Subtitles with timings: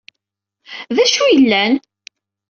[0.95, 1.73] D acu yellan?